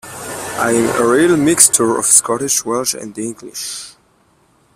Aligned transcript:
I'm 0.57 0.89
a 0.99 1.07
real 1.07 1.37
mixture 1.37 1.95
of 1.99 2.05
Scottish, 2.05 2.65
Welsh, 2.65 2.95
and 2.95 3.15
English. 3.19 3.93